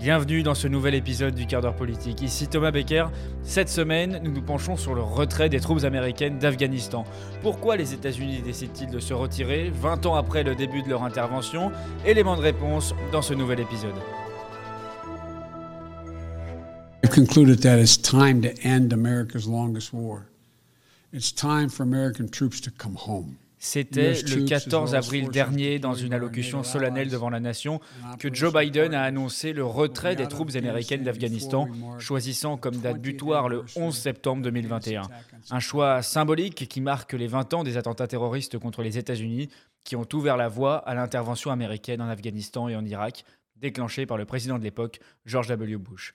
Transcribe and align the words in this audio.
Bienvenue 0.00 0.42
dans 0.42 0.54
ce 0.54 0.66
nouvel 0.66 0.94
épisode 0.94 1.34
du 1.34 1.46
quart 1.46 1.60
d'heure 1.60 1.76
politique. 1.76 2.22
Ici 2.22 2.48
Thomas 2.48 2.70
Becker. 2.70 3.08
Cette 3.42 3.68
semaine, 3.68 4.18
nous 4.24 4.32
nous 4.32 4.40
penchons 4.40 4.78
sur 4.78 4.94
le 4.94 5.02
retrait 5.02 5.50
des 5.50 5.60
troupes 5.60 5.84
américaines 5.84 6.38
d'Afghanistan. 6.38 7.04
Pourquoi 7.42 7.76
les 7.76 7.92
États-Unis 7.92 8.40
décident-ils 8.40 8.90
de 8.90 8.98
se 8.98 9.12
retirer 9.12 9.68
20 9.68 10.06
ans 10.06 10.14
après 10.14 10.42
le 10.42 10.54
début 10.54 10.82
de 10.82 10.88
leur 10.88 11.02
intervention? 11.02 11.70
Élément 12.06 12.34
de 12.34 12.40
réponse 12.40 12.94
dans 13.12 13.20
ce 13.20 13.34
nouvel 13.34 13.60
épisode. 13.60 13.92
C'était 23.62 24.14
le 24.14 24.46
14 24.46 24.94
avril 24.94 25.28
dernier, 25.28 25.78
dans 25.78 25.92
une 25.92 26.14
allocution 26.14 26.62
solennelle 26.62 27.10
devant 27.10 27.28
la 27.28 27.40
nation, 27.40 27.78
que 28.18 28.32
Joe 28.32 28.54
Biden 28.54 28.94
a 28.94 29.02
annoncé 29.02 29.52
le 29.52 29.66
retrait 29.66 30.16
des 30.16 30.26
troupes 30.26 30.56
américaines 30.56 31.04
d'Afghanistan, 31.04 31.68
choisissant 31.98 32.56
comme 32.56 32.76
date 32.76 33.02
butoir 33.02 33.50
le 33.50 33.66
11 33.76 33.94
septembre 33.94 34.42
2021. 34.44 35.02
Un 35.50 35.60
choix 35.60 36.00
symbolique 36.00 36.68
qui 36.68 36.80
marque 36.80 37.12
les 37.12 37.26
20 37.26 37.52
ans 37.52 37.62
des 37.62 37.76
attentats 37.76 38.06
terroristes 38.06 38.58
contre 38.58 38.82
les 38.82 38.96
États-Unis, 38.96 39.50
qui 39.84 39.94
ont 39.94 40.08
ouvert 40.14 40.38
la 40.38 40.48
voie 40.48 40.76
à 40.76 40.94
l'intervention 40.94 41.50
américaine 41.50 42.00
en 42.00 42.08
Afghanistan 42.08 42.66
et 42.70 42.76
en 42.76 42.84
Irak, 42.86 43.24
déclenchée 43.56 44.06
par 44.06 44.16
le 44.16 44.24
président 44.24 44.58
de 44.58 44.64
l'époque, 44.64 45.00
George 45.26 45.48
W. 45.48 45.76
Bush. 45.76 46.14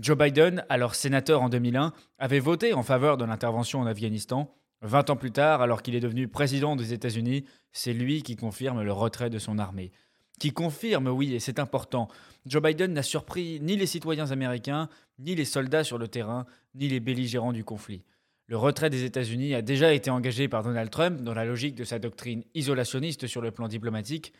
Joe 0.00 0.16
Biden, 0.16 0.64
alors 0.70 0.94
sénateur 0.94 1.42
en 1.42 1.50
2001, 1.50 1.92
avait 2.18 2.40
voté 2.40 2.72
en 2.72 2.82
faveur 2.82 3.18
de 3.18 3.26
l'intervention 3.26 3.80
en 3.80 3.86
Afghanistan, 3.86 4.50
20 4.86 5.10
ans 5.10 5.16
plus 5.16 5.32
tard, 5.32 5.62
alors 5.62 5.82
qu'il 5.82 5.94
est 5.94 6.00
devenu 6.00 6.28
président 6.28 6.76
des 6.76 6.92
États-Unis, 6.92 7.44
c'est 7.72 7.92
lui 7.92 8.22
qui 8.22 8.36
confirme 8.36 8.82
le 8.82 8.92
retrait 8.92 9.30
de 9.30 9.38
son 9.38 9.58
armée. 9.58 9.92
Qui 10.38 10.52
confirme, 10.52 11.08
oui, 11.08 11.34
et 11.34 11.40
c'est 11.40 11.58
important, 11.58 12.08
Joe 12.44 12.62
Biden 12.62 12.92
n'a 12.92 13.02
surpris 13.02 13.58
ni 13.60 13.76
les 13.76 13.86
citoyens 13.86 14.30
américains, 14.30 14.88
ni 15.18 15.34
les 15.34 15.44
soldats 15.44 15.84
sur 15.84 15.98
le 15.98 16.08
terrain, 16.08 16.46
ni 16.74 16.88
les 16.88 17.00
belligérants 17.00 17.52
du 17.52 17.64
conflit. 17.64 18.04
Le 18.46 18.56
retrait 18.56 18.90
des 18.90 19.04
États-Unis 19.04 19.54
a 19.54 19.62
déjà 19.62 19.92
été 19.92 20.10
engagé 20.10 20.46
par 20.46 20.62
Donald 20.62 20.90
Trump 20.90 21.22
dans 21.22 21.34
la 21.34 21.44
logique 21.44 21.74
de 21.74 21.84
sa 21.84 21.98
doctrine 21.98 22.44
isolationniste 22.54 23.26
sur 23.26 23.40
le 23.40 23.50
plan 23.50 23.66
diplomatique. 23.66 24.32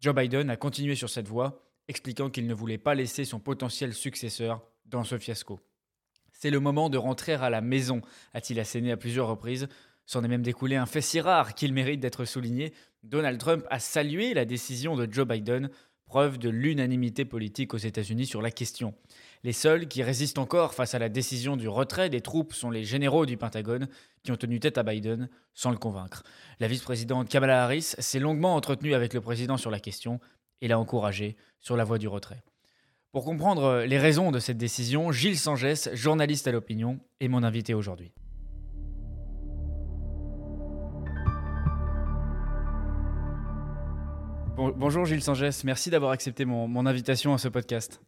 Joe 0.00 0.14
Biden 0.14 0.50
a 0.50 0.56
continué 0.56 0.96
sur 0.96 1.08
cette 1.08 1.28
voie, 1.28 1.62
expliquant 1.86 2.30
qu'il 2.30 2.48
ne 2.48 2.54
voulait 2.54 2.78
pas 2.78 2.96
laisser 2.96 3.24
son 3.24 3.38
potentiel 3.38 3.94
successeur 3.94 4.62
dans 4.86 5.04
ce 5.04 5.18
fiasco. 5.18 5.60
C'est 6.44 6.50
le 6.50 6.60
moment 6.60 6.90
de 6.90 6.98
rentrer 6.98 7.32
à 7.32 7.48
la 7.48 7.62
maison, 7.62 8.02
a-t-il 8.34 8.60
asséné 8.60 8.92
à 8.92 8.98
plusieurs 8.98 9.28
reprises. 9.28 9.66
S'en 10.04 10.22
est 10.24 10.28
même 10.28 10.42
découlé 10.42 10.76
un 10.76 10.84
fait 10.84 11.00
si 11.00 11.18
rare 11.18 11.54
qu'il 11.54 11.72
mérite 11.72 12.00
d'être 12.00 12.26
souligné. 12.26 12.74
Donald 13.02 13.40
Trump 13.40 13.64
a 13.70 13.78
salué 13.78 14.34
la 14.34 14.44
décision 14.44 14.94
de 14.94 15.10
Joe 15.10 15.26
Biden, 15.26 15.70
preuve 16.04 16.36
de 16.36 16.50
l'unanimité 16.50 17.24
politique 17.24 17.72
aux 17.72 17.78
États-Unis 17.78 18.26
sur 18.26 18.42
la 18.42 18.50
question. 18.50 18.92
Les 19.42 19.54
seuls 19.54 19.88
qui 19.88 20.02
résistent 20.02 20.36
encore 20.36 20.74
face 20.74 20.94
à 20.94 20.98
la 20.98 21.08
décision 21.08 21.56
du 21.56 21.66
retrait 21.66 22.10
des 22.10 22.20
troupes 22.20 22.52
sont 22.52 22.70
les 22.70 22.84
généraux 22.84 23.24
du 23.24 23.38
Pentagone 23.38 23.88
qui 24.22 24.30
ont 24.30 24.36
tenu 24.36 24.60
tête 24.60 24.76
à 24.76 24.82
Biden 24.82 25.30
sans 25.54 25.70
le 25.70 25.78
convaincre. 25.78 26.24
La 26.60 26.68
vice-présidente 26.68 27.30
Kamala 27.30 27.64
Harris 27.64 27.94
s'est 27.98 28.20
longuement 28.20 28.54
entretenue 28.54 28.92
avec 28.92 29.14
le 29.14 29.22
président 29.22 29.56
sur 29.56 29.70
la 29.70 29.80
question 29.80 30.20
et 30.60 30.68
l'a 30.68 30.78
encouragé 30.78 31.38
sur 31.60 31.74
la 31.74 31.84
voie 31.84 31.96
du 31.96 32.06
retrait. 32.06 32.44
Pour 33.14 33.24
comprendre 33.24 33.62
euh, 33.62 33.86
les 33.86 33.96
raisons 33.96 34.32
de 34.32 34.40
cette 34.40 34.58
décision, 34.58 35.12
Gilles 35.12 35.38
Sangès, 35.38 35.88
journaliste 35.92 36.48
à 36.48 36.50
l'opinion, 36.50 36.98
est 37.20 37.28
mon 37.28 37.44
invité 37.44 37.72
aujourd'hui. 37.72 38.12
bonjour 44.76 45.04
Gilles 45.04 45.22
Sangès, 45.22 45.62
merci 45.62 45.90
d'avoir 45.90 46.10
accepté 46.10 46.44
mon 46.44 46.86
invitation 46.86 47.34
à 47.34 47.38
ce 47.38 47.48
podcast. 47.48 48.00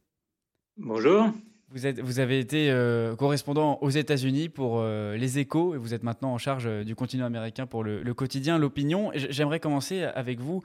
Bonjour. 0.77 1.31
Vous, 1.73 2.21
avez 2.21 2.39
été 2.39 2.71
euh, 2.71 3.17
correspondant 3.17 3.79
aux 3.81 3.91
États-Unis 3.91 4.49
pour 4.49 4.79
euh, 4.79 5.17
les 5.17 5.41
échos 5.41 5.75
et 5.75 5.79
vous 5.79 5.95
êtes 5.95 6.05
maintenant 6.05 6.33
en 6.33 6.39
charge 6.39 6.67
euh, 6.69 6.85
du 6.85 6.95
continent 6.95 7.27
américain 7.27 7.67
pour 7.67 7.83
le, 7.83 8.15
quotidien 8.15 8.57
L'Opinion. 8.57 9.11
J'aimerais 9.15 9.59
commencer 9.59 10.05
avec 10.05 10.39
vous 10.39 10.63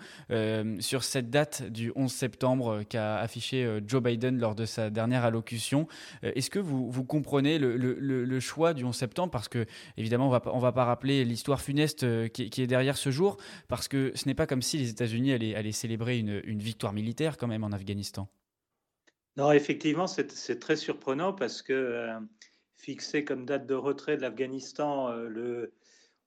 sur 0.79 1.03
cette 1.03 1.31
date 1.31 1.63
du 1.71 1.91
11 1.95 2.11
septembre 2.11 2.83
qu'a 2.87 3.17
affiché 3.17 3.79
Joe 3.85 4.01
Biden 4.01 4.39
lors 4.39 4.53
de 4.53 4.65
sa 4.65 4.91
dernière 4.91 5.25
allocution. 5.25 5.87
Est-ce 6.21 6.49
que 6.49 6.59
vous, 6.59 7.03
comprenez 7.03 7.57
le, 7.57 8.39
choix 8.39 8.73
du 8.73 8.85
11 8.85 8.95
septembre? 8.95 9.31
Parce 9.31 9.49
que, 9.49 9.65
évidemment, 9.97 10.29
on 10.45 10.55
ne 10.57 10.61
va 10.61 10.71
pas 10.71 10.85
rappeler 10.85 11.25
l'histoire 11.25 11.61
funeste 11.61 12.29
qui, 12.31 12.61
est 12.61 12.67
derrière 12.67 12.95
ce 12.95 13.09
jour, 13.09 13.37
parce 13.67 13.87
que 13.87 14.11
ce 14.15 14.27
n'est 14.27 14.35
pas 14.35 14.45
comme 14.45 14.61
si 14.61 14.77
les 14.77 14.89
États-Unis 14.89 15.33
allaient, 15.33 15.71
célébrer 15.71 16.19
une 16.19 16.59
victoire 16.59 16.93
militaire 16.93 17.37
quand 17.37 17.47
même 17.47 17.63
en 17.63 17.71
Afghanistan. 17.71 18.29
Non, 19.37 19.51
effectivement, 19.53 20.07
c'est 20.07 20.59
très 20.59 20.75
surprenant 20.75 21.31
parce 21.31 21.61
que 21.61 21.71
euh, 21.71 22.19
fixé 22.75 23.23
comme 23.23 23.45
date 23.45 23.65
de 23.65 23.75
retrait 23.75 24.17
de 24.17 24.21
l'Afghanistan 24.21 25.09
euh, 25.09 25.27
le 25.29 25.73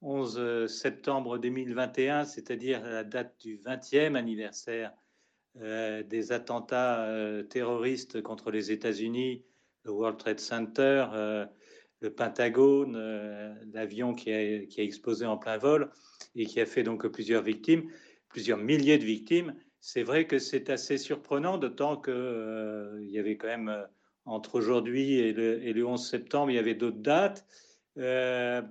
11 0.00 0.38
euh, 0.38 0.66
septembre 0.66 1.36
2021, 1.38 2.24
c'est-à-dire 2.24 2.82
la 2.82 3.04
date 3.04 3.34
du 3.40 3.58
20e 3.58 4.14
anniversaire 4.16 4.92
des 5.56 6.32
attentats 6.32 7.08
terroristes 7.48 8.20
contre 8.22 8.50
les 8.50 8.72
États-Unis, 8.72 9.44
le 9.84 9.92
World 9.92 10.18
Trade 10.18 10.40
Center, 10.40 11.06
le 12.00 12.10
Pentagone, 12.12 12.98
l'avion 13.72 14.16
qui 14.16 14.32
a 14.32 14.82
explosé 14.82 15.26
en 15.26 15.38
plein 15.38 15.56
vol 15.56 15.92
et 16.34 16.44
qui 16.44 16.60
a 16.60 16.66
fait 16.66 16.82
donc 16.82 17.06
plusieurs 17.06 17.44
victimes, 17.44 17.88
plusieurs 18.28 18.58
milliers 18.58 18.98
de 18.98 19.04
victimes 19.04 19.54
c'est 19.86 20.02
vrai 20.02 20.26
que 20.26 20.38
c'est 20.38 20.70
assez 20.70 20.96
surprenant, 20.96 21.58
d'autant 21.58 22.00
qu'il 22.00 22.14
euh, 22.14 23.04
y 23.04 23.18
avait 23.18 23.36
quand 23.36 23.48
même, 23.48 23.68
euh, 23.68 23.84
entre 24.24 24.54
aujourd'hui 24.54 25.18
et 25.18 25.34
le, 25.34 25.86
11 25.86 26.02
septembre, 26.02 26.50
il 26.50 26.54
y 26.54 26.58
avait 26.58 26.74
d'autres 26.74 27.02
dates. 27.02 27.44
Euh, 27.98 28.62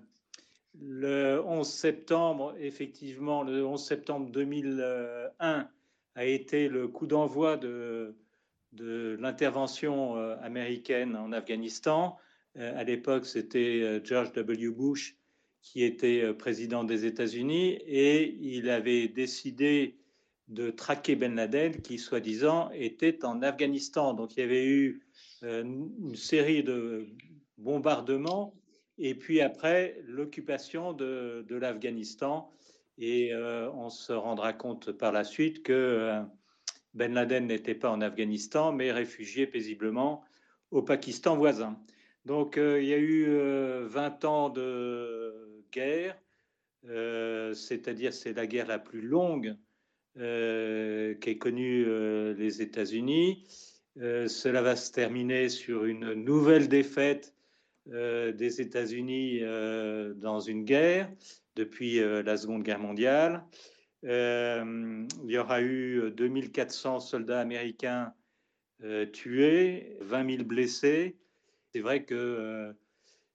le 0.81 1.39
11 1.45 1.69
septembre, 1.69 2.55
effectivement, 2.59 3.43
le 3.43 3.63
11 3.63 3.85
septembre 3.85 4.31
2001 4.31 5.69
a 6.15 6.25
été 6.25 6.67
le 6.67 6.87
coup 6.87 7.05
d'envoi 7.05 7.57
de, 7.57 8.15
de 8.71 9.15
l'intervention 9.19 10.15
américaine 10.41 11.15
en 11.15 11.31
Afghanistan. 11.31 12.17
à 12.55 12.83
l'époque, 12.83 13.27
c'était 13.27 14.01
George 14.03 14.33
W. 14.33 14.69
Bush 14.69 15.15
qui 15.61 15.83
était 15.83 16.33
président 16.33 16.83
des 16.83 17.05
États-Unis 17.05 17.77
et 17.85 18.35
il 18.41 18.71
avait 18.71 19.07
décidé 19.07 19.95
de 20.53 20.69
traquer 20.69 21.15
Ben 21.15 21.35
Laden 21.35 21.81
qui, 21.81 21.97
soi-disant, 21.97 22.69
était 22.73 23.25
en 23.25 23.41
Afghanistan. 23.41 24.13
Donc 24.13 24.37
il 24.37 24.41
y 24.41 24.43
avait 24.43 24.65
eu 24.65 25.03
euh, 25.43 25.63
une 25.63 26.15
série 26.15 26.63
de 26.63 27.07
bombardements 27.57 28.53
et 28.97 29.15
puis 29.15 29.41
après 29.41 29.99
l'occupation 30.05 30.93
de, 30.93 31.45
l'Afghanistan. 31.49 32.51
Et 32.99 33.33
euh, 33.33 33.71
on 33.71 33.89
se 33.89 34.13
rendra 34.13 34.53
compte 34.53 34.91
par 34.91 35.11
la 35.11 35.23
suite 35.23 35.63
que 35.63 35.73
euh, 35.73 36.21
Ben 36.93 37.13
Laden 37.13 37.47
n'était 37.47 37.75
pas 37.75 37.89
en 37.89 38.01
Afghanistan, 38.01 38.71
mais 38.71 38.91
réfugié 38.91 39.47
paisiblement 39.47 40.23
au 40.69 40.83
Pakistan 40.83 41.35
voisin. 41.35 41.79
Donc 42.25 42.55
il 42.57 42.85
y 42.85 42.93
a 42.93 42.97
eu 42.97 43.27
20 43.85 44.25
ans 44.25 44.49
de 44.49 45.65
guerre, 45.73 46.17
c'est-à-dire 46.83 48.13
c'est 48.13 48.31
la 48.31 48.47
guerre 48.47 48.67
la 48.67 48.79
plus 48.79 49.01
longue 49.01 49.57
euh, 50.19 51.15
qui 51.15 51.31
est 51.31 51.37
connu 51.39 51.85
euh, 51.87 52.35
les 52.35 52.61
États-Unis. 52.61 53.47
Euh, 53.99 54.27
cela 54.27 54.61
va 54.61 54.75
se 54.75 54.91
terminer 54.91 55.49
sur 55.49 55.85
une 55.85 56.13
nouvelle 56.13 56.67
défaite 56.67 57.33
des 57.85 58.61
États-Unis 58.61 59.41
dans 60.15 60.39
une 60.39 60.63
guerre 60.63 61.11
depuis 61.57 61.99
la 61.99 62.37
Seconde 62.37 62.63
Guerre 62.63 62.79
mondiale. 62.79 63.43
il 64.03 65.07
y 65.25 65.37
aura 65.37 65.61
eu 65.61 66.09
2400 66.15 67.01
soldats 67.01 67.41
américains 67.41 68.13
tués, 69.11 69.97
20 69.99 70.35
000 70.37 70.43
blessés. 70.45 71.17
C'est 71.73 71.81
vrai 71.81 72.05
que 72.05 72.73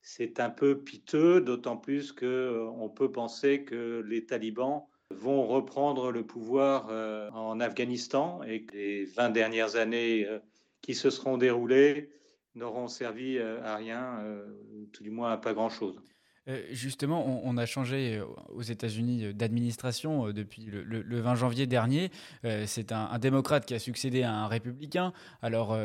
c'est 0.00 0.40
un 0.40 0.48
peu 0.48 0.82
piteux, 0.82 1.42
d'autant 1.42 1.76
plus 1.76 2.12
qu'on 2.12 2.90
peut 2.96 3.12
penser 3.12 3.64
que 3.64 4.02
les 4.08 4.24
talibans 4.24 4.87
vont 5.10 5.46
reprendre 5.46 6.12
le 6.12 6.24
pouvoir 6.24 6.88
euh, 6.90 7.30
en 7.30 7.60
Afghanistan 7.60 8.42
et 8.42 8.64
que 8.64 8.76
les 8.76 9.04
20 9.04 9.30
dernières 9.30 9.76
années 9.76 10.26
euh, 10.26 10.38
qui 10.82 10.94
se 10.94 11.10
seront 11.10 11.38
déroulées 11.38 12.10
n'auront 12.54 12.88
servi 12.88 13.38
euh, 13.38 13.62
à 13.64 13.76
rien, 13.76 14.24
tout 14.92 15.02
du 15.02 15.10
moins 15.10 15.32
à 15.32 15.36
pas 15.36 15.54
grand-chose. 15.54 16.00
Euh, 16.48 16.62
justement, 16.70 17.42
on, 17.44 17.56
a 17.56 17.66
changé 17.66 18.16
euh, 18.16 18.24
aux 18.54 18.62
États-Unis 18.62 19.26
euh, 19.26 19.32
d'administration 19.32 20.32
depuis 20.32 20.66
le, 20.70 21.20
20 21.20 21.34
janvier 21.34 21.66
dernier. 21.66 22.10
C'est 22.66 22.92
un, 22.92 23.18
démocrate 23.18 23.66
qui 23.66 23.74
a 23.74 23.78
succédé 23.78 24.22
à 24.22 24.32
un 24.32 24.46
républicain. 24.46 25.12
Alors, 25.42 25.76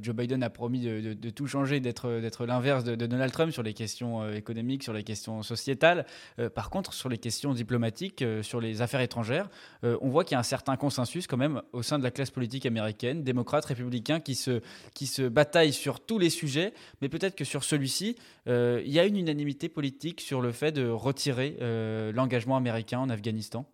Joe 0.00 0.14
Biden 0.14 0.42
a 0.42 0.50
promis 0.50 0.80
de, 0.80 1.30
tout 1.30 1.46
changer, 1.46 1.80
d'être 1.80 2.46
l'inverse 2.46 2.84
de, 2.84 2.94
Donald 2.94 3.32
Trump 3.32 3.52
sur 3.52 3.62
les 3.62 3.74
questions 3.74 4.28
économiques, 4.30 4.82
sur 4.82 4.92
les 4.92 5.02
questions 5.02 5.42
sociétales. 5.42 6.06
par 6.54 6.70
contre, 6.70 6.92
sur 6.92 7.08
les 7.08 7.18
questions 7.18 7.52
diplomatiques, 7.52 8.24
sur 8.42 8.60
les 8.60 8.82
affaires 8.82 9.00
étrangères, 9.00 9.48
on 9.82 10.08
voit 10.08 10.24
qu'il 10.24 10.32
y 10.32 10.36
a 10.36 10.40
un 10.40 10.44
certain 10.44 10.76
consensus 10.76 11.26
quand 11.26 11.36
même 11.36 11.62
au 11.72 11.82
sein 11.82 11.98
de 11.98 12.04
la 12.04 12.10
classe 12.10 12.30
politique 12.30 12.66
américaine, 12.66 13.22
démocrates, 13.24 13.64
républicains, 13.64 14.20
qui 14.20 14.34
se, 14.34 14.60
qui 14.94 15.06
se 15.06 15.22
bataillent 15.22 15.72
sur 15.72 16.00
tous 16.00 16.18
les 16.18 16.30
sujets. 16.30 16.72
Mais 17.02 17.08
peut-être 17.08 17.34
que 17.34 17.44
sur 17.44 17.64
celui-ci, 17.64 18.16
il 18.46 18.92
y 18.92 18.98
a 18.98 19.04
une 19.04 19.16
unanimité 19.16 19.68
politique 19.68 20.05
sur 20.18 20.40
le 20.40 20.52
fait 20.52 20.72
de 20.72 20.88
retirer 20.88 21.56
euh, 21.60 22.12
l'engagement 22.12 22.56
américain 22.56 23.00
en 23.00 23.10
Afghanistan? 23.10 23.70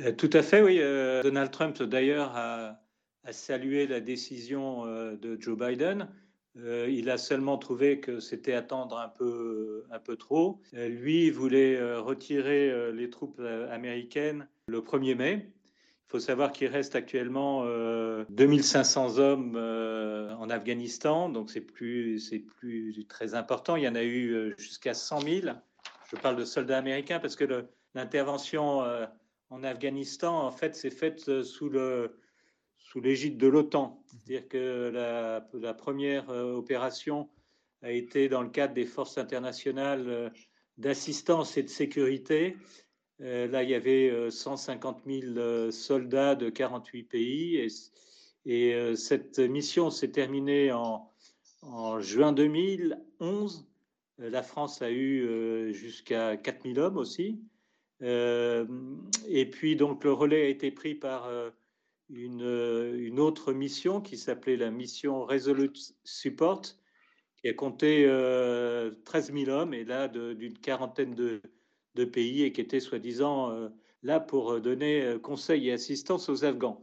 Euh, 0.00 0.12
Tout 0.12 0.30
à 0.32 0.42
fait, 0.42 0.62
oui. 0.62 0.78
Euh, 0.80 1.22
Donald 1.22 1.50
Trump, 1.50 1.82
d'ailleurs, 1.82 2.32
a, 2.36 2.80
salué 3.30 3.86
la 3.86 4.00
décision 4.00 4.86
de 4.86 5.36
Joe 5.38 5.56
Biden. 5.56 6.08
il 6.56 7.10
a 7.10 7.18
seulement 7.18 7.58
trouvé 7.58 8.00
que 8.00 8.18
c'était 8.18 8.54
attendre 8.54 8.98
un 8.98 9.08
peu, 9.08 9.84
un 9.90 9.98
peu 10.00 10.16
trop. 10.16 10.62
lui 10.72 11.30
voulait 11.30 11.80
retirer 11.98 12.92
les 12.92 13.10
troupes 13.10 13.40
américaines 13.70 14.48
le 14.66 14.80
1er 14.80 15.14
mai. 15.14 15.52
Il 16.10 16.18
faut 16.18 16.18
savoir 16.18 16.50
qu'il 16.50 16.66
reste 16.66 16.96
actuellement 16.96 17.64
2500 18.30 19.18
hommes 19.18 19.56
en 19.56 20.50
Afghanistan, 20.50 21.28
donc 21.28 21.50
c'est 21.50 21.60
plus, 21.60 22.20
plus 22.56 23.06
très 23.08 23.36
important. 23.36 23.76
Il 23.76 23.84
y 23.84 23.88
en 23.88 23.94
a 23.94 24.02
eu 24.02 24.52
jusqu'à 24.58 24.92
100 24.92 25.20
000. 25.20 25.46
Je 26.10 26.16
parle 26.16 26.34
de 26.34 26.44
soldats 26.44 26.78
américains 26.78 27.20
parce 27.20 27.36
que 27.36 27.64
l'intervention 27.94 28.82
en 29.50 29.62
Afghanistan, 29.62 30.46
en 30.46 30.50
fait, 30.50 30.74
s'est 30.74 30.90
faite 30.90 31.44
sous 31.44 31.68
le 31.68 32.18
sous 32.76 33.00
l'égide 33.00 33.38
de 33.38 33.46
l'OTAN. 33.46 34.02
C'est-à-dire 34.08 34.48
que 34.48 34.90
la 35.52 35.74
première 35.74 36.28
opération 36.28 37.28
a 37.82 37.92
été 37.92 38.28
dans 38.28 38.42
le 38.42 38.50
cadre 38.50 38.74
des 38.74 38.84
forces 38.84 39.16
internationales 39.16 40.32
d'assistance 40.76 41.56
et 41.56 41.62
de 41.62 41.68
sécurité. 41.68 42.56
Là, 43.20 43.62
il 43.62 43.70
y 43.70 43.74
avait 43.74 44.30
150 44.30 45.02
000 45.06 45.70
soldats 45.70 46.34
de 46.34 46.48
48 46.48 47.02
pays 47.04 47.56
et, 47.56 47.68
et 48.46 48.74
euh, 48.74 48.94
cette 48.94 49.38
mission 49.38 49.90
s'est 49.90 50.10
terminée 50.10 50.72
en, 50.72 51.06
juin 52.00 52.32
2011. 52.32 53.66
Euh, 54.20 54.30
la 54.30 54.42
France 54.42 54.82
a 54.82 54.90
eu 54.90 55.26
euh, 55.26 55.72
jusqu'à 55.72 56.36
4000 56.36 56.80
hommes 56.80 56.96
aussi. 56.96 57.40
et 58.00 59.50
puis, 59.50 59.76
donc, 59.76 60.04
le 60.04 60.12
relais 60.12 60.42
a 60.42 60.48
été 60.48 60.70
pris 60.70 60.94
par 60.94 61.30
une, 62.08 63.20
autre 63.20 63.52
mission 63.52 64.00
qui 64.00 64.16
s'appelait 64.16 64.56
la 64.56 64.70
mission 64.70 65.24
Resolute 65.26 65.94
Support, 66.04 66.62
qui 67.36 67.48
a 67.48 67.52
compté 67.52 68.06
13 69.04 69.32
000 69.34 69.50
hommes 69.50 69.74
et 69.74 69.84
là 69.84 70.08
d'une 70.08 70.56
quarantaine 70.58 71.14
de, 71.14 71.42
de, 71.94 72.04
pays 72.04 72.42
et 72.42 72.52
qui 72.52 72.60
était 72.60 72.80
soi-disant 72.80 73.70
là 74.02 74.20
pour 74.20 74.60
donner 74.60 75.16
conseil 75.22 75.68
et 75.68 75.72
assistance 75.72 76.28
aux 76.28 76.44
Afghans. 76.44 76.82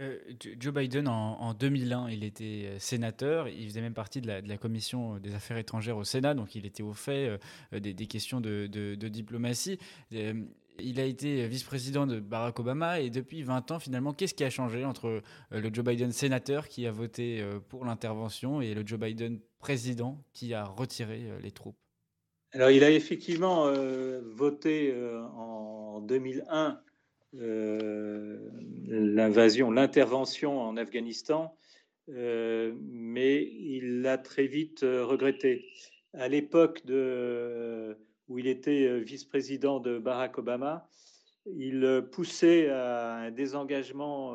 Euh, 0.00 0.18
Joe 0.58 0.74
Biden, 0.74 1.08
en, 1.08 1.54
2001, 1.54 2.10
il 2.10 2.24
était 2.24 2.64
euh, 2.66 2.78
sénateur. 2.78 3.48
Il 3.48 3.66
faisait 3.68 3.80
même 3.80 3.94
partie 3.94 4.20
de 4.20 4.26
la, 4.26 4.58
commission 4.58 5.18
des 5.18 5.34
affaires 5.34 5.56
étrangères 5.56 5.96
au 5.96 6.04
Sénat, 6.04 6.34
donc 6.34 6.54
il 6.54 6.66
était 6.66 6.82
au 6.82 6.92
fait 6.92 7.38
euh, 7.72 7.80
des, 7.80 8.06
questions 8.06 8.40
de, 8.40 8.66
diplomatie. 8.94 9.78
il 10.10 11.00
a 11.00 11.04
été 11.04 11.48
vice-président 11.48 12.06
de 12.06 12.20
Barack 12.20 12.58
Obama 12.60 13.00
et 13.00 13.08
depuis 13.08 13.42
20 13.42 13.70
ans, 13.70 13.78
finalement, 13.78 14.12
qu'est-ce 14.12 14.34
qui 14.34 14.44
a 14.44 14.50
changé 14.50 14.84
entre 14.84 15.22
le 15.50 15.70
Joe 15.72 15.84
Biden 15.84 16.12
sénateur 16.12 16.68
qui 16.68 16.86
a 16.86 16.92
voté 16.92 17.42
pour 17.68 17.84
l'intervention 17.84 18.60
et 18.60 18.74
le 18.74 18.86
Joe 18.86 19.00
Biden 19.00 19.40
président 19.58 20.22
qui 20.34 20.52
a 20.52 20.64
retiré 20.64 21.30
les 21.42 21.50
troupes? 21.50 21.78
Alors, 22.56 22.70
il 22.70 22.84
a 22.84 22.90
effectivement 22.90 23.70
voté 24.34 24.94
en 25.36 26.00
2001 26.00 26.80
euh, 27.40 28.38
l'invasion, 28.86 29.70
l'intervention 29.70 30.58
en 30.58 30.78
Afghanistan, 30.78 31.54
euh, 32.08 32.72
mais 32.80 33.42
il 33.42 34.00
l'a 34.00 34.16
très 34.16 34.46
vite 34.46 34.84
euh, 34.84 35.04
regretté. 35.04 35.66
À 36.14 36.28
l'époque 36.28 36.82
où 36.86 38.38
il 38.38 38.46
était 38.46 39.00
vice-président 39.00 39.80
de 39.80 39.98
Barack 39.98 40.38
Obama, 40.38 40.88
il 41.44 42.06
poussait 42.10 42.70
à 42.70 43.16
un 43.16 43.30
désengagement 43.30 44.34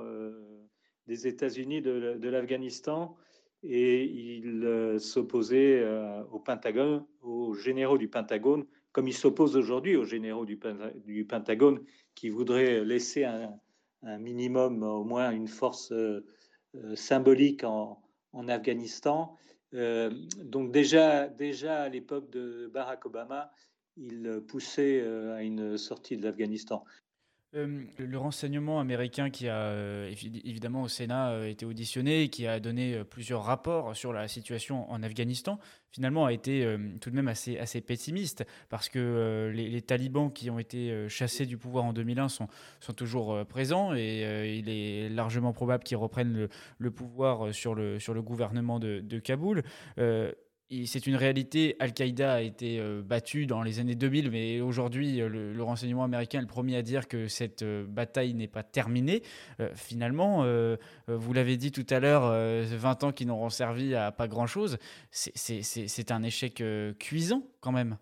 des 1.08 1.28
États-Unis 1.28 1.82
de, 1.82 2.30
l'Afghanistan 2.30 3.18
et 3.64 4.04
il 4.06 4.98
s'opposait 5.00 5.86
au 6.32 6.40
Pentagone, 6.40 7.06
aux 7.22 7.54
généraux 7.54 7.98
du 7.98 8.08
Pentagone, 8.08 8.66
comme 8.92 9.08
il 9.08 9.14
s'oppose 9.14 9.56
aujourd'hui 9.56 9.96
aux 9.96 10.06
généraux 10.06 10.46
du, 10.46 10.58
Pentagone 11.26 11.84
qui 12.16 12.30
voudraient 12.30 12.84
laisser 12.84 13.24
un, 13.24 13.58
minimum, 14.04 14.84
au 14.84 15.04
moins 15.04 15.32
une 15.32 15.48
force 15.48 15.92
euh, 15.92 16.26
euh, 16.76 16.96
symbolique 16.96 17.64
en, 17.64 18.02
Afghanistan. 18.48 19.38
Euh, 19.74 20.10
donc 20.44 20.72
déjà, 20.72 21.28
déjà 21.28 21.84
à 21.84 21.90
l'époque 21.90 22.30
de 22.32 22.70
Barack 22.74 23.06
Obama, 23.06 23.52
il 23.98 24.42
poussait 24.48 25.02
à 25.02 25.44
une 25.44 25.78
sortie 25.78 26.18
de 26.18 26.24
l'Afghanistan. 26.24 26.84
Euh, 27.54 27.84
le 27.98 28.18
renseignement 28.18 28.80
américain 28.80 29.30
qui 29.30 29.50
a 29.50 29.58
euh, 29.58 30.10
évidemment 30.46 30.84
au 30.84 30.88
Sénat 30.88 31.32
euh, 31.32 31.50
été 31.50 31.66
auditionné 31.66 32.22
et 32.22 32.30
qui 32.30 32.48
a 32.48 32.62
donné 32.62 33.04
plusieurs 33.04 33.44
rapports 33.44 33.94
sur 33.94 34.14
la 34.14 34.30
situation 34.30 34.90
en 34.90 35.04
Afghanistan, 35.04 35.60
finalement 35.90 36.26
a 36.26 36.32
été 36.32 36.66
tout 37.02 37.10
de 37.10 37.16
même 37.16 37.28
assez, 37.28 37.82
pessimiste 37.82 38.46
parce 38.70 38.88
que 38.88 39.52
les, 39.54 39.82
talibans 39.82 40.32
qui 40.32 40.50
ont 40.50 40.60
été 40.60 41.10
chassés 41.10 41.46
du 41.46 41.58
pouvoir 41.58 41.84
en 41.84 41.92
2001 41.92 42.30
sont, 42.30 42.48
sont 42.80 42.94
toujours 42.94 43.46
présents 43.46 43.94
et 43.94 44.56
il 44.58 44.70
est 44.70 45.10
largement 45.10 45.52
probable 45.52 45.84
qu'ils 45.84 45.98
reprennent 45.98 46.48
le, 46.78 46.92
pouvoir 46.92 47.54
sur 47.54 47.76
le, 47.76 48.22
gouvernement 48.22 48.80
de 48.80 49.20
Kaboul 49.20 49.64
c'est 50.86 51.06
une 51.06 51.16
réalité. 51.16 51.76
Al-Qaïda 51.80 52.34
a 52.34 52.42
été 52.42 52.80
euh, 52.80 53.02
battu 53.02 53.46
dans 53.46 53.62
les 53.62 53.80
années 53.80 53.96
2000, 53.96 54.32
mais 54.32 54.62
aujourd'hui, 54.62 55.22
euh, 55.22 55.28
le, 55.28 55.64
renseignement 55.64 56.06
américain 56.06 56.40
est 56.40 56.44
le 56.44 56.48
premier 56.48 56.78
à 56.78 56.82
dire 56.82 57.08
que 57.10 57.28
cette 57.28 57.62
euh, 57.62 57.86
bataille 57.86 58.34
n'est 58.34 58.48
pas 58.48 58.64
terminée. 58.64 59.22
finalement, 59.76 60.46
vous 61.08 61.34
l'avez 61.34 61.58
dit 61.58 61.72
tout 61.72 61.86
à 61.90 62.00
l'heure, 62.00 62.32
20 62.32 63.04
ans 63.04 63.12
qui 63.12 63.26
n'auront 63.26 63.50
servi 63.50 63.96
à 63.96 64.12
pas 64.12 64.28
grand-chose. 64.28 64.78
C'est 65.12 66.12
un 66.12 66.24
échec 66.24 66.64
cuisant 67.00 67.44
quand 67.60 67.72
même. 67.72 67.98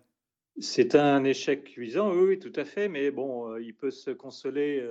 C'est 0.58 0.94
un 0.94 1.24
échec 1.24 1.64
cuisant, 1.64 2.12
oui, 2.12 2.38
tout 2.38 2.52
à 2.56 2.64
fait. 2.64 2.88
Mais 2.88 3.10
bon, 3.10 3.56
il 3.56 3.74
peut 3.74 3.90
se 3.90 4.10
consoler 4.10 4.84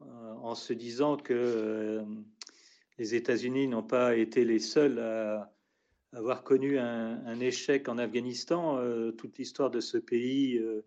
en 0.00 0.54
se 0.54 0.72
disant 0.72 1.16
que 1.16 2.02
les 2.98 3.14
États-Unis 3.14 3.68
n'ont 3.68 3.82
pas 3.82 4.16
été 4.16 4.44
les 4.44 4.58
seuls 4.58 4.98
à 4.98 5.50
avoir 6.12 6.42
connu 6.42 6.78
un, 6.78 7.40
échec 7.40 7.88
en 7.88 7.98
Afghanistan. 7.98 8.78
Euh, 8.78 9.12
toute 9.12 9.38
l'histoire 9.38 9.70
de 9.70 9.80
ce 9.80 9.98
pays 9.98 10.58
euh, 10.58 10.84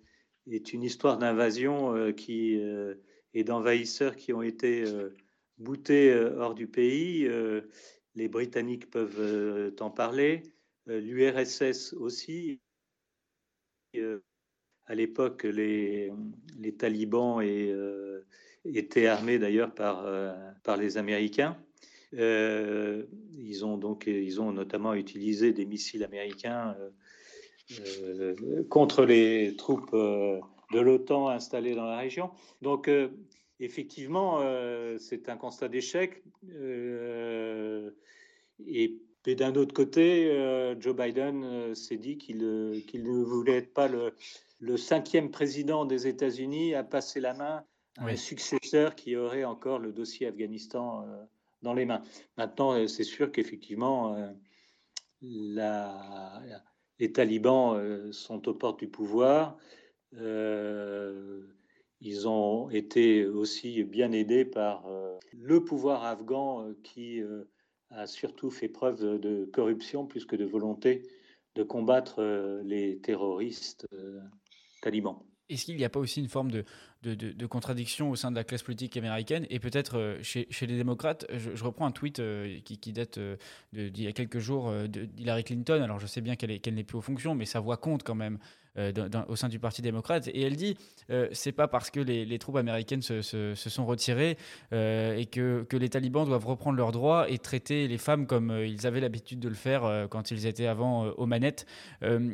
est 0.49 0.73
une 0.73 0.83
histoire 0.83 1.17
d'invasion 1.17 1.95
euh, 1.95 2.11
qui 2.11 2.59
et 3.33 3.43
d'envahisseurs 3.43 4.15
qui 4.15 4.33
ont 4.33 4.41
été 4.41 4.83
boutés 5.57 6.13
hors 6.13 6.53
du 6.53 6.67
pays. 6.67 7.29
les 8.15 8.27
Britanniques 8.27 8.89
peuvent 8.89 9.73
en 9.79 9.89
parler, 9.89 10.43
l'URSS 10.85 11.93
aussi. 11.93 12.59
à 13.95 14.95
l'époque, 14.95 15.43
les, 15.43 16.11
talibans 16.77 17.41
étaient 18.65 19.07
armés 19.07 19.39
d'ailleurs 19.39 19.73
par 19.73 20.77
les 20.77 20.97
Américains. 20.97 21.57
Euh, 22.13 23.03
ils 23.37 23.63
ont 23.65 23.77
donc 23.77 24.05
ils 24.07 24.41
ont 24.41 24.51
notamment 24.51 24.93
utilisé 24.93 25.53
des 25.53 25.65
missiles 25.65 26.03
américains 26.03 26.75
euh, 26.79 26.89
euh, 27.79 28.63
contre 28.69 29.05
les 29.05 29.55
troupes 29.55 29.95
de 29.95 30.79
l'OTAN 30.79 31.29
installées 31.29 31.75
dans 31.75 31.85
la 31.85 31.97
région. 31.97 32.31
Donc 32.61 32.89
effectivement, 33.59 34.41
c'est 34.99 35.29
un 35.29 35.37
constat 35.37 35.69
d'échec. 35.69 36.23
et 38.67 38.97
d'un 39.25 39.55
autre 39.55 39.73
côté, 39.73 40.75
Joe 40.79 40.95
Biden 40.95 41.75
s'est 41.75 41.97
dit 41.97 42.17
qu'il 42.17 42.39
ne 42.39 43.23
voulait 43.23 43.57
être 43.57 43.73
pas 43.73 43.87
le, 43.87 44.13
le 44.59 44.75
cinquième 44.77 45.31
président 45.31 45.85
des 45.85 46.07
États-Unis 46.07 46.73
à 46.75 46.83
passer 46.83 47.21
la 47.21 47.33
main 47.33 47.63
à 47.97 48.05
un 48.05 48.15
successeur 48.15 48.95
qui 48.95 49.15
aurait 49.15 49.43
encore 49.45 49.79
le 49.79 49.91
dossier 49.93 50.27
Afghanistan 50.27 51.05
dans 51.61 51.73
les 51.73 51.85
mains. 51.85 52.01
Maintenant, 52.37 52.73
euh, 52.73 52.87
c'est 52.87 53.03
sûr 53.03 53.31
qu'effectivement, 53.31 54.15
euh, 54.15 54.31
les 56.99 57.11
talibans 57.11 58.11
sont 58.11 58.47
aux 58.47 58.53
portes 58.53 58.79
du 58.79 58.87
pouvoir. 58.87 59.57
ils 60.13 62.27
ont 62.27 62.69
été 62.71 63.27
aussi 63.27 63.83
bien 63.83 64.11
aidés 64.11 64.45
par 64.45 64.89
le 65.31 65.63
pouvoir 65.63 66.03
afghan 66.03 66.73
qui 66.81 67.21
a 67.91 68.07
surtout 68.07 68.49
fait 68.49 68.67
preuve 68.67 69.19
de 69.19 69.45
corruption 69.45 70.07
plus 70.07 70.25
que 70.25 70.35
de 70.35 70.45
volonté 70.45 71.07
de 71.53 71.61
combattre 71.61 72.23
les 72.63 72.99
terroristes 72.99 73.87
talibans. 74.81 75.23
Est-ce 75.51 75.65
qu'il 75.65 75.75
n'y 75.75 75.83
a 75.83 75.89
pas 75.89 75.99
aussi 75.99 76.19
une 76.21 76.29
forme 76.29 76.49
de, 76.51 77.45
contradiction 77.45 78.09
au 78.09 78.15
sein 78.15 78.31
de 78.31 78.35
la 78.35 78.43
classe 78.43 78.63
politique 78.63 78.95
américaine 78.95 79.45
et 79.49 79.59
peut-être 79.59 79.97
euh, 79.97 80.17
chez, 80.23 80.47
les 80.61 80.77
démocrates 80.77 81.25
je, 81.31 81.63
reprends 81.63 81.85
un 81.85 81.91
tweet 81.91 82.19
euh, 82.19 82.59
qui, 82.63 82.93
date 82.93 83.17
euh, 83.17 83.35
d'il 83.73 84.03
y 84.03 84.07
a 84.07 84.13
quelques 84.13 84.39
jours 84.39 84.71
d'Hillary 84.87 85.43
Clinton. 85.43 85.81
Alors 85.81 85.99
je 85.99 86.07
sais 86.07 86.21
bien 86.21 86.35
qu'elle 86.35 86.73
n'est 86.73 86.83
plus 86.83 86.97
aux 86.97 87.01
fonctions, 87.01 87.35
mais 87.35 87.45
sa 87.45 87.59
voix 87.59 87.77
compte 87.77 88.03
quand 88.03 88.15
même. 88.15 88.39
Euh, 88.77 88.93
au 89.27 89.35
sein 89.35 89.49
du 89.49 89.59
Parti 89.59 89.81
démocrate. 89.81 90.29
Et 90.29 90.43
elle 90.43 90.55
dit 90.55 90.77
euh, 91.09 91.27
c'est 91.33 91.51
pas 91.51 91.67
parce 91.67 91.89
que 91.89 91.99
les, 91.99 92.39
troupes 92.39 92.55
américaines 92.55 93.01
se, 93.01 93.21
sont 93.53 93.85
retirées 93.85 94.37
euh, 94.71 95.17
et 95.17 95.25
que, 95.25 95.63
que, 95.63 95.75
les 95.75 95.89
talibans 95.89 96.25
doivent 96.25 96.45
reprendre 96.45 96.77
leurs 96.77 96.93
droits 96.93 97.29
et 97.29 97.37
traiter 97.37 97.89
les 97.89 97.97
femmes 97.97 98.27
comme 98.27 98.57
ils 98.65 98.87
avaient 98.87 99.01
l'habitude 99.01 99.41
de 99.41 99.49
le 99.49 99.55
faire 99.55 100.07
quand 100.09 100.31
ils 100.31 100.45
étaient 100.45 100.67
avant 100.67 101.07
aux 101.07 101.25
manettes. 101.25 101.65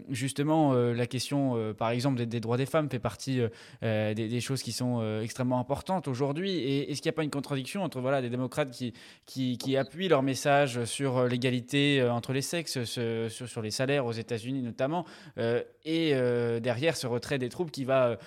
justement, 0.10 0.74
la 0.74 1.08
question, 1.08 1.74
par 1.76 1.90
exemple, 1.90 2.24
des, 2.24 2.40
droits 2.40 2.58
des 2.58 2.66
femmes 2.66 2.90
fait 2.90 3.00
partie 3.00 3.42
des, 3.82 4.40
choses 4.42 4.62
qui 4.62 4.72
sont 4.72 5.22
extrêmement 5.22 5.60
importantes 5.60 6.08
aujourd'hui. 6.08 6.52
Et 6.52 6.92
est-ce 6.92 7.02
qu'il 7.02 7.10
n'y 7.10 7.16
a 7.16 7.18
pas 7.18 7.24
une 7.24 7.32
contradiction 7.32 7.84
entre 7.84 8.00
voilà, 8.00 8.22
des 8.22 8.30
démocrates 8.30 8.72
qui, 8.72 8.94
qui, 9.26 9.58
qui 9.58 9.78
appuient 9.78 10.10
leur 10.10 10.24
message 10.24 10.84
sur 10.86 11.26
l'égalité 11.26 12.04
entre 12.04 12.34
les 12.34 12.42
sexes, 12.42 12.84
sur, 12.84 13.32
sur, 13.32 13.62
les 13.62 13.72
salaires 13.72 14.06
aux 14.06 14.12
États-Unis 14.12 14.62
notamment, 14.62 15.06
et 15.38 16.14
euh, 16.27 16.27
derrière 16.60 16.96
ce 16.96 17.08
retrait 17.08 17.38
des 17.38 17.50
troupes 17.50 17.72
qui 17.72 17.84
va 17.84 18.18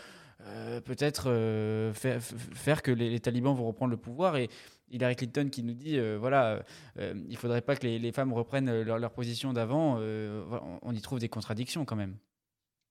euh, 0.47 0.81
peut-être 0.81 1.25
euh, 1.27 1.93
faire, 1.93 2.83
que 2.83 2.91
les, 2.91 3.21
talibans 3.21 3.55
vont 3.55 3.67
reprendre 3.67 3.91
le 3.91 3.97
pouvoir. 3.97 4.37
Et 4.37 4.49
Hillary 4.91 5.17
Clinton 5.17 5.49
qui 5.51 5.63
nous 5.63 5.75
dit, 5.75 5.99
voilà, 6.19 6.65
il 6.99 7.29
ne 7.29 7.37
faudrait 7.37 7.61
pas 7.61 7.77
que 7.77 7.87
les, 7.87 8.13
femmes 8.13 8.33
reprennent 8.33 8.83
leur, 8.83 9.13
position 9.13 9.53
d'avant. 9.53 9.99
on 10.01 10.93
y 10.93 11.01
trouve 11.01 11.21
des 11.21 11.29
contradictions 11.29 11.85
quand 11.85 11.97
même. 11.97 12.17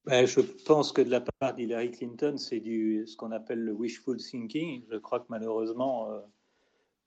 Ben, 0.05 0.25
je 0.25 0.39
pense 0.39 0.93
que 0.93 1.01
de 1.01 1.09
la 1.09 1.19
part 1.19 1.53
d'Hillary 1.53 1.91
Clinton, 1.91 2.37
c'est 2.37 2.61
du 2.61 3.05
ce 3.05 3.17
qu'on 3.17 3.31
appelle 3.31 3.59
le 3.59 3.73
wishful 3.73 4.17
thinking. 4.17 4.83
Je 4.89 4.97
crois 4.97 5.19
que 5.19 5.25
malheureusement, 5.27 6.07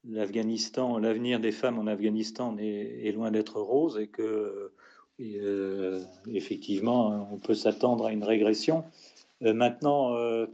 l'Afghanistan, 0.04 0.99
l'avenir 0.99 1.40
des 1.40 1.52
femmes 1.52 1.78
en 1.78 1.87
Afghanistan 1.87 2.54
est, 2.59 3.06
est 3.06 3.12
loin 3.12 3.30
d'être 3.30 3.59
rose 3.62 3.99
et 3.99 4.09
que 4.09 4.75
euh, 5.23 6.02
effectivement, 6.33 7.29
on 7.33 7.38
peut 7.38 7.55
s'attendre 7.55 8.07
à 8.07 8.12
une 8.12 8.25
régression. 8.25 8.85
Euh, 9.43 9.55
maintenant, 9.55 10.14
euh, 10.17 10.47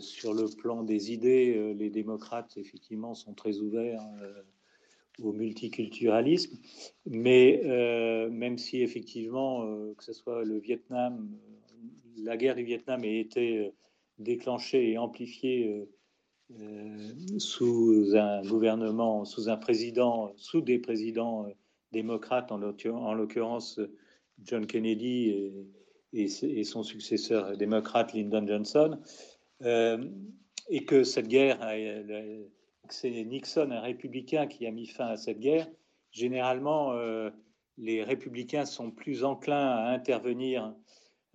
sur 0.00 0.34
le 0.34 0.48
plan 0.48 0.82
des 0.82 1.12
idées, 1.12 1.74
les 1.74 1.90
démocrates, 1.90 2.56
effectivement, 2.56 3.14
sont 3.14 3.34
très 3.34 3.58
ouverts 3.58 4.02
au 5.22 5.32
multiculturalisme. 5.32 6.58
Mais 7.06 7.62
même 8.30 8.58
si, 8.58 8.82
effectivement, 8.82 9.62
que 9.96 10.02
ce 10.02 10.12
soit 10.12 10.44
le 10.44 10.58
Vietnam, 10.58 11.30
la 12.16 12.36
guerre 12.36 12.56
du 12.56 12.64
Vietnam 12.64 13.02
a 13.04 13.06
été 13.06 13.72
déclenchée 14.18 14.90
et 14.90 14.98
amplifiée 14.98 15.86
sous 17.38 18.16
un 18.16 18.42
gouvernement, 18.42 19.24
sous 19.24 19.48
un 19.48 19.56
président, 19.56 20.32
sous 20.36 20.62
des 20.62 20.80
présidents 20.80 21.46
démocrates, 21.92 22.52
en 22.52 22.58
l'occurrence 23.14 23.80
John 24.44 24.66
Kennedy 24.66 25.52
et, 26.12 26.64
son 26.64 26.82
successeur 26.82 27.56
démocrate 27.56 28.12
Lyndon 28.12 28.46
Johnson, 28.46 28.98
euh, 29.62 30.04
et 30.68 30.84
que 30.84 31.04
cette 31.04 31.28
guerre, 31.28 31.60
c'est 32.88 33.24
Nixon, 33.24 33.70
un 33.70 33.80
républicain, 33.80 34.46
qui 34.46 34.66
a 34.66 34.70
mis 34.70 34.86
fin 34.86 35.06
à 35.06 35.16
cette 35.16 35.40
guerre, 35.40 35.66
généralement, 36.12 36.92
euh, 36.92 37.30
les 37.76 38.02
républicains 38.02 38.64
sont 38.64 38.90
plus 38.90 39.24
enclins 39.24 39.70
à 39.70 39.90
intervenir 39.90 40.74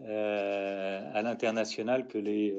euh, 0.01 1.11
à 1.13 1.21
l'international 1.21 2.07
que 2.07 2.17
les, 2.17 2.55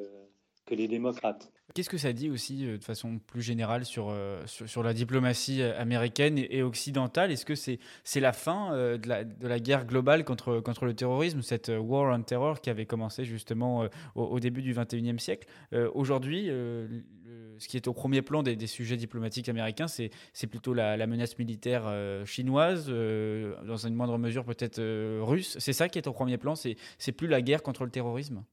que 0.66 0.74
les 0.74 0.88
démocrates. 0.88 1.52
Qu'est-ce 1.72 1.88
que 1.88 1.96
ça 1.96 2.12
dit 2.12 2.28
aussi 2.28 2.66
euh, 2.66 2.76
de 2.76 2.84
façon 2.84 3.18
plus 3.18 3.40
générale 3.40 3.86
sur, 3.86 4.08
euh, 4.10 4.42
sur, 4.46 4.82
la 4.82 4.92
diplomatie 4.92 5.62
euh, 5.62 5.80
américaine 5.80 6.36
et, 6.38 6.62
occidentale? 6.62 7.32
Est-ce 7.32 7.46
que 7.46 7.54
c'est 7.54 7.78
c'est 8.04 8.20
la 8.20 8.34
fin 8.34 8.72
de, 8.72 9.08
la, 9.08 9.24
de, 9.24 9.48
la, 9.48 9.58
guerre 9.58 9.86
globale 9.86 10.24
contre, 10.24 10.60
contre 10.60 10.84
le 10.84 10.94
terrorisme, 10.94 11.40
cette 11.40 11.72
war 11.76 12.14
on 12.14 12.22
terror 12.22 12.60
qui 12.60 12.68
avait 12.68 12.84
commencé 12.84 13.24
justement 13.24 13.88
au, 14.14 14.40
début 14.40 14.62
du 14.62 14.74
21e 14.74 15.18
siècle? 15.18 15.48
Aujourd'hui, 15.94 16.46
ce 16.46 17.68
qui 17.68 17.76
est 17.76 17.88
au 17.88 17.92
premier 17.92 18.22
plan 18.22 18.42
des, 18.42 18.66
sujets 18.66 18.96
diplomatiques 18.96 19.48
américains, 19.48 19.88
c'est 19.88 20.46
plutôt 20.48 20.74
la, 20.74 20.96
la, 20.96 21.06
menace 21.06 21.38
militaire 21.38 21.84
chinoise, 22.26 22.86
dans 22.88 23.76
une 23.76 23.94
moindre 23.94 24.18
mesure 24.18 24.44
peut-être 24.44 24.80
russe. 25.22 25.56
C'est 25.58 25.72
ça 25.72 25.88
qui 25.88 25.98
est 25.98 26.06
au 26.06 26.12
premier 26.12 26.38
plan, 26.38 26.54
c'est 26.54 27.12
plus 27.12 27.28
la 27.28 27.42
guerre 27.42 27.62
contre 27.62 27.84
le 27.84 27.90
terrorisme? 27.90 28.44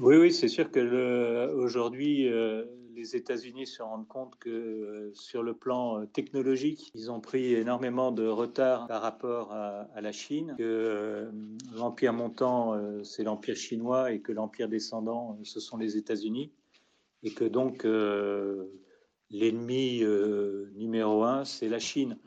Oui, 0.00 0.16
oui, 0.16 0.32
c'est 0.32 0.48
sûr 0.48 0.70
que 0.70 1.52
aujourd'hui, 1.54 2.28
euh, 2.28 2.64
les 2.94 3.16
États-Unis 3.16 3.66
se 3.66 3.82
rendent 3.82 4.06
compte 4.06 4.36
que 4.38 4.48
euh, 4.48 5.10
sur 5.12 5.42
le 5.42 5.54
plan 5.54 6.00
euh, 6.00 6.06
technologique, 6.06 6.92
ils 6.94 7.10
ont 7.10 7.20
pris 7.20 7.54
énormément 7.54 8.12
de 8.12 8.24
retard 8.26 8.86
par 8.86 9.02
rapport 9.02 9.52
à, 9.52 10.00
la 10.00 10.12
Chine, 10.12 10.54
que 10.56 11.28
l'empire 11.74 12.12
montant, 12.12 12.80
c'est 13.02 13.24
l'empire 13.24 13.56
chinois 13.56 14.12
et 14.12 14.20
que 14.20 14.30
l'empire 14.30 14.68
descendant, 14.68 15.36
ce 15.42 15.58
sont 15.58 15.76
les 15.76 15.96
États-Unis, 15.96 16.52
et 17.24 17.32
que 17.32 17.44
donc 17.44 17.84
l'ennemi 19.30 20.04
numéro 20.76 21.24
un, 21.24 21.44
c'est 21.44 21.68
la 21.68 21.80
Chine. 21.80 22.18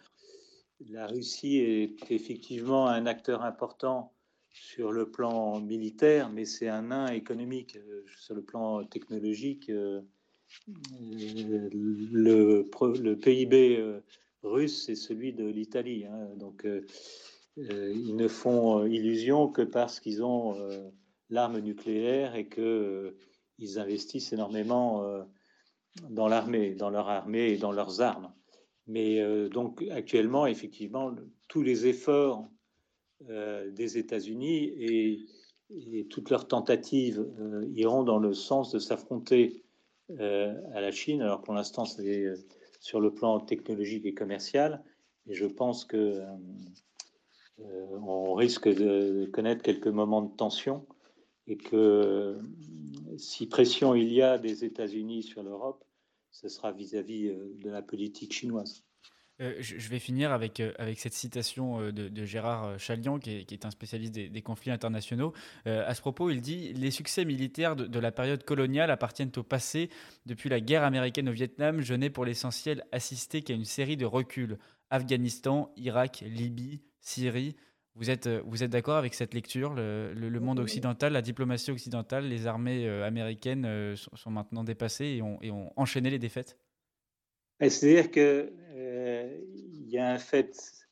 La 0.90 1.08
Russie 1.08 1.58
est 1.60 2.12
effectivement 2.12 2.88
un 2.88 3.06
acteur 3.06 3.44
important 3.44 4.12
sur 4.52 4.92
le 4.92 5.10
plan 5.10 5.60
militaire, 5.60 6.30
mais 6.30 6.46
c'est 6.46 6.68
un 6.68 6.84
nain 6.84 7.08
économique. 7.08 7.78
Euh, 7.78 8.04
sur 8.18 8.36
le 8.36 8.42
plan 8.42 8.84
technologique, 8.84 9.70
euh, 9.70 10.02
le, 10.68 12.64
le, 12.64 13.16
PIB 13.16 13.78
euh, 13.78 14.02
russe, 14.44 14.86
c'est 14.86 14.96
celui 14.96 15.34
de 15.34 15.46
l'Italie. 15.46 16.06
Hein. 16.06 16.30
donc, 16.36 16.68
ils 17.58 18.16
ne 18.16 18.28
font 18.28 18.86
illusion 18.86 19.50
que 19.50 19.62
parce 19.62 20.00
qu'ils 20.00 20.24
ont 20.24 20.56
l'arme 21.30 21.60
nucléaire 21.60 22.36
et 22.36 22.48
qu'ils 22.48 23.80
investissent 23.80 24.32
énormément 24.32 25.04
dans 26.10 26.30
l'armée, 26.30 26.76
dans 26.76 26.90
leur 26.90 27.10
armée 27.10 27.50
et 27.50 27.58
dans 27.58 27.74
leurs 27.74 28.00
armes. 28.00 28.34
Mais 28.88 29.22
donc, 29.50 29.84
actuellement, 29.92 30.48
effectivement, 30.48 31.14
tous 31.50 31.62
les 31.62 31.88
efforts 31.88 32.40
euh, 32.40 32.61
des 33.28 33.98
États-Unis 33.98 34.74
et, 34.78 35.28
toutes 36.10 36.30
leurs 36.30 36.50
tentatives 36.50 37.26
euh, 37.40 37.66
iront 37.74 38.04
dans 38.04 38.20
le 38.20 38.34
sens 38.34 38.74
de 38.74 38.80
s'affronter 38.80 39.64
euh, 40.20 40.54
à 40.74 40.82
la 40.82 40.92
Chine. 40.92 41.22
Alors 41.22 41.42
pour 41.42 41.54
l'instant, 41.54 41.86
c'est 41.86 42.26
sur 42.82 43.00
le 43.00 43.14
plan 43.14 43.40
technologique 43.40 44.06
et 44.06 44.14
commercial, 44.14 44.84
et 45.28 45.34
je 45.34 45.46
pense 45.46 45.86
que 45.86 46.22
on 48.04 48.34
risque 48.34 48.68
de 48.68 49.30
connaître 49.32 49.62
quelques 49.62 49.88
moments 49.88 50.24
de 50.24 50.36
tension 50.36 50.86
et 51.48 51.56
que 51.56 52.38
si 53.18 53.48
pression 53.48 53.96
il 53.96 54.12
y 54.12 54.22
a 54.22 54.40
des 54.40 54.66
États-Unis 54.66 55.24
sur 55.24 55.42
l'Europe, 55.42 55.86
ce 56.32 56.50
sera 56.50 56.74
vis-à-vis 56.74 57.30
-vis 57.30 57.60
de 57.60 57.70
la 57.70 57.82
politique 57.82 58.34
chinoise. 58.34 58.84
Euh, 59.42 59.56
je, 59.60 59.90
vais 59.90 59.98
finir 59.98 60.32
avec, 60.32 60.60
euh, 60.60 60.72
avec 60.78 61.00
cette 61.00 61.14
citation 61.14 61.82
euh, 61.82 61.92
de, 61.92 62.26
Gérard 62.26 62.78
Chalian, 62.78 63.18
qui 63.18 63.46
est, 63.50 63.66
un 63.66 63.72
spécialiste 63.72 64.14
des, 64.14 64.42
conflits 64.42 64.72
internationaux. 64.72 65.34
à 65.66 65.94
ce 65.96 66.02
propos, 66.02 66.30
il 66.30 66.42
dit 66.42 66.74
Les 66.74 66.92
succès 66.92 67.26
militaires 67.26 67.76
de, 67.76 68.00
la 68.00 68.12
période 68.12 68.44
coloniale 68.44 68.92
appartiennent 68.92 69.32
au 69.38 69.44
passé. 69.44 69.90
Depuis 70.26 70.50
la 70.50 70.60
guerre 70.60 70.84
américaine 70.84 71.30
au 71.30 71.32
Vietnam, 71.32 71.82
je 71.82 71.94
n'ai 71.94 72.10
pour 72.10 72.26
l'essentiel 72.26 72.86
assisté 72.92 73.42
qu'à 73.42 73.54
une 73.54 73.66
série 73.66 73.98
de 73.98 74.06
reculs. 74.06 74.58
Afghanistan, 74.90 75.72
Irak, 75.78 76.24
Libye, 76.26 76.82
Syrie. 77.00 77.56
Vous 77.96 78.10
êtes, 78.10 78.28
vous 78.28 78.64
êtes 78.64 78.72
d'accord 78.72 78.98
avec 78.98 79.14
cette 79.14 79.34
lecture? 79.34 79.74
Le, 79.74 80.40
monde 80.40 80.60
occidental, 80.60 81.14
la 81.14 81.22
diplomatie 81.22 81.72
occidentale, 81.72 82.28
les 82.28 82.48
armées 82.48 82.88
américaines 82.88 83.96
sont, 83.96 84.32
maintenant 84.32 84.64
dépassées 84.64 85.06
et 85.06 85.22
ont, 85.22 85.40
et 85.42 85.52
ont 85.52 85.72
enchaîné 85.76 86.10
les 86.10 86.20
défaites? 86.20 86.58
C'est-à-dire 87.70 88.10
qu'il 88.10 88.52
euh, 89.22 89.38
y 89.88 89.98
a 89.98 90.10
un 90.10 90.20
fait 90.20 90.88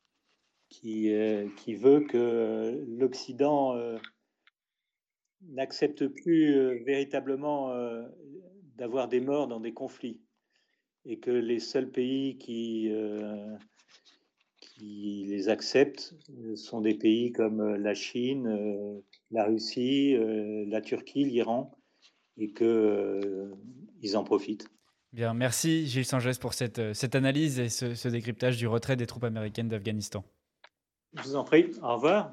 qui, 0.69 1.13
euh, 1.13 1.47
veut 1.67 2.01
que 2.01 2.85
l'Occident 2.87 3.75
euh, 3.75 3.97
n'accepte 5.41 6.07
plus 6.07 6.83
véritablement 6.83 7.73
d'avoir 8.75 9.07
des 9.07 9.21
morts 9.21 9.47
dans 9.47 9.59
des 9.59 9.73
conflits 9.73 10.19
et 11.05 11.19
que 11.19 11.31
les 11.31 11.59
seuls 11.59 11.89
pays 11.89 12.37
qui 12.37 12.91
les 14.81 15.47
acceptent 15.47 16.13
sont 16.55 16.81
des 16.81 16.93
pays 16.93 17.31
comme 17.31 17.75
la 17.75 17.93
Chine, 17.93 19.01
la 19.31 19.45
Russie, 19.45 20.17
la 20.67 20.81
Turquie, 20.81 21.23
l'Iran, 21.23 21.71
et 22.37 22.51
qu'ils 22.51 24.17
en 24.17 24.23
profitent. 24.25 24.69
Bien, 25.11 25.33
merci 25.33 25.87
Gilles 25.87 26.05
Sangès 26.05 26.37
pour 26.37 26.53
cette, 26.53 26.93
cette 26.93 27.15
analyse 27.15 27.59
et 27.59 27.69
ce, 27.69 27.95
ce 27.95 28.07
décryptage 28.07 28.57
du 28.57 28.67
retrait 28.67 28.95
des 28.95 29.07
troupes 29.07 29.23
américaines 29.23 29.67
d'Afghanistan. 29.67 30.23
Je 31.15 31.23
vous 31.23 31.35
en 31.35 31.43
prie, 31.43 31.71
au 31.81 31.95
revoir. 31.95 32.31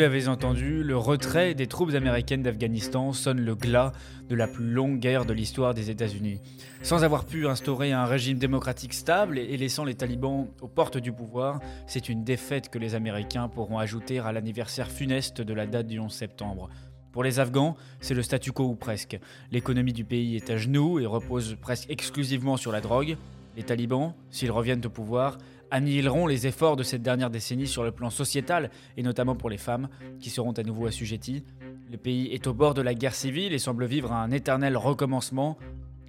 L'avez 0.00 0.28
entendu, 0.28 0.82
le 0.82 0.96
retrait 0.96 1.54
des 1.54 1.66
troupes 1.66 1.94
américaines 1.94 2.42
d'Afghanistan 2.42 3.12
sonne 3.12 3.40
le 3.40 3.54
glas 3.54 3.92
de 4.30 4.34
la 4.34 4.46
plus 4.48 4.64
longue 4.64 4.98
guerre 4.98 5.26
de 5.26 5.34
l'histoire 5.34 5.74
des 5.74 5.90
États-Unis. 5.90 6.40
Sans 6.80 7.04
avoir 7.04 7.26
pu 7.26 7.46
instaurer 7.46 7.92
un 7.92 8.06
régime 8.06 8.38
démocratique 8.38 8.94
stable 8.94 9.38
et 9.38 9.56
laissant 9.58 9.84
les 9.84 9.94
talibans 9.94 10.48
aux 10.62 10.68
portes 10.68 10.96
du 10.96 11.12
pouvoir, 11.12 11.60
c'est 11.86 12.08
une 12.08 12.24
défaite 12.24 12.70
que 12.70 12.78
les 12.78 12.94
Américains 12.94 13.48
pourront 13.48 13.78
ajouter 13.78 14.20
à 14.20 14.32
l'anniversaire 14.32 14.90
funeste 14.90 15.42
de 15.42 15.52
la 15.52 15.66
date 15.66 15.86
du 15.86 15.98
11 15.98 16.10
septembre. 16.10 16.70
Pour 17.12 17.22
les 17.22 17.38
Afghans, 17.38 17.76
c'est 18.00 18.14
le 18.14 18.22
statu 18.22 18.52
quo 18.52 18.64
ou 18.64 18.76
presque. 18.76 19.18
L'économie 19.50 19.92
du 19.92 20.06
pays 20.06 20.36
est 20.36 20.48
à 20.48 20.56
genoux 20.56 20.98
et 20.98 21.04
repose 21.04 21.58
presque 21.60 21.90
exclusivement 21.90 22.56
sur 22.56 22.72
la 22.72 22.80
drogue. 22.80 23.18
Les 23.60 23.66
talibans, 23.66 24.14
s'ils 24.30 24.50
reviennent 24.50 24.86
au 24.86 24.88
pouvoir, 24.88 25.36
annihileront 25.70 26.26
les 26.26 26.46
efforts 26.46 26.76
de 26.76 26.82
cette 26.82 27.02
dernière 27.02 27.28
décennie 27.28 27.66
sur 27.66 27.84
le 27.84 27.92
plan 27.92 28.08
sociétal, 28.08 28.70
et 28.96 29.02
notamment 29.02 29.36
pour 29.36 29.50
les 29.50 29.58
femmes, 29.58 29.90
qui 30.18 30.30
seront 30.30 30.52
à 30.52 30.62
nouveau 30.62 30.86
assujetties. 30.86 31.44
Le 31.90 31.98
pays 31.98 32.28
est 32.28 32.46
au 32.46 32.54
bord 32.54 32.72
de 32.72 32.80
la 32.80 32.94
guerre 32.94 33.14
civile 33.14 33.52
et 33.52 33.58
semble 33.58 33.84
vivre 33.84 34.12
un 34.12 34.30
éternel 34.30 34.78
recommencement. 34.78 35.58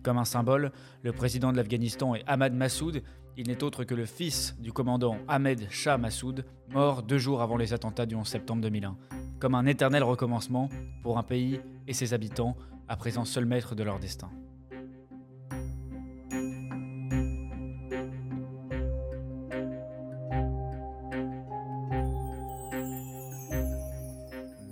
Comme 0.02 0.18
un 0.18 0.24
symbole, 0.24 0.72
le 1.04 1.12
président 1.12 1.52
de 1.52 1.58
l'Afghanistan 1.58 2.16
est 2.16 2.24
Ahmad 2.26 2.54
Massoud. 2.54 3.04
Il 3.36 3.48
n'est 3.50 3.64
autre 3.66 3.84
que 3.84 3.96
le 3.96 4.06
fils 4.06 4.56
du 4.62 4.72
commandant 4.72 5.18
Ahmed 5.28 5.68
Shah 5.70 5.98
Massoud, 5.98 6.46
mort 6.70 7.04
deux 7.04 7.18
jours 7.18 7.42
avant 7.42 7.58
les 7.58 7.74
attentats 7.74 8.06
du 8.06 8.16
11 8.16 8.26
septembre 8.26 8.62
2001. 8.62 8.96
Comme 9.42 9.56
un 9.56 9.66
éternel 9.66 10.04
recommencement 10.04 10.70
pour 11.04 11.18
un 11.18 11.24
pays 11.24 11.60
et 11.86 11.92
ses 11.92 12.14
habitants, 12.14 12.56
à 12.88 12.96
présent 12.96 13.26
seuls 13.26 13.46
maîtres 13.46 13.76
de 13.76 13.84
leur 13.84 14.00
destin. 14.00 14.30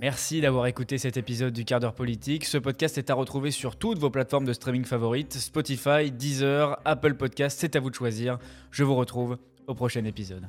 Merci 0.02 0.40
d'avoir 0.40 0.66
écouté 0.68 0.98
cet 0.98 1.18
épisode 1.18 1.52
du 1.52 1.66
quart 1.66 1.82
d'heure 1.82 1.94
politique. 1.94 2.46
Ce 2.46 2.58
podcast 2.58 2.98
est 2.98 3.10
à 3.10 3.14
retrouver 3.14 3.52
sur 3.52 3.76
toutes 3.76 4.00
vos 4.00 4.10
plateformes 4.10 4.46
de 4.46 4.54
streaming 4.54 4.86
favorites, 4.86 5.34
Spotify, 5.34 6.10
Deezer, 6.10 6.80
Apple 6.86 7.16
Podcast, 7.16 7.58
c'est 7.60 7.76
à 7.76 7.82
vous 7.82 7.90
de 7.90 7.96
choisir. 7.96 8.40
Je 8.72 8.86
vous 8.86 8.96
retrouve 8.96 9.38
au 9.68 9.74
prochain 9.74 10.06
épisode. 10.06 10.48